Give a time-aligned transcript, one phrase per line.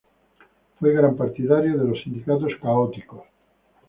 [0.79, 3.21] Fue gran partidario de los sindicatos católicos.